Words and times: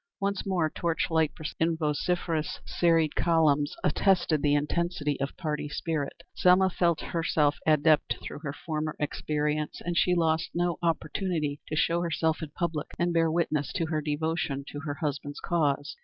Once 0.19 0.47
more 0.47 0.67
torch 0.67 1.11
light 1.11 1.31
processions 1.35 1.57
in 1.59 1.77
vociferous 1.77 2.59
serried 2.65 3.13
columns 3.15 3.75
attested 3.83 4.41
the 4.41 4.55
intensity 4.55 5.15
of 5.19 5.37
party 5.37 5.69
spirit. 5.69 6.23
Selma 6.35 6.71
felt 6.71 7.01
herself 7.01 7.57
an 7.67 7.73
adept 7.73 8.15
through 8.19 8.39
her 8.39 8.51
former 8.51 8.95
experience, 8.99 9.79
and 9.85 9.95
she 9.95 10.15
lost 10.15 10.49
no 10.55 10.79
opportunity 10.81 11.59
to 11.67 11.75
show 11.75 12.01
herself 12.01 12.41
in 12.41 12.49
public 12.55 12.87
and 12.97 13.13
bear 13.13 13.29
witness 13.29 13.71
to 13.71 13.85
her 13.91 14.01
devotion 14.01 14.63
to 14.69 14.79
her 14.79 14.95
husband's 14.95 15.39
cause. 15.39 15.97